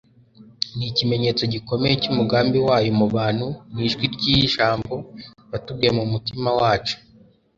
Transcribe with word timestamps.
ni 0.75 0.85
ikimenyetso 0.91 1.43
gikomeye 1.53 1.93
cy'umugambi 2.01 2.57
wayo 2.67 2.91
mu 2.99 3.07
bantu, 3.15 3.47
ni 3.73 3.81
ijwi 3.87 4.05
ry'ijambo 4.15 4.93
yatubwiye 5.51 5.91
mu 5.97 6.05
mutima 6.13 6.49
wacu 6.59 6.95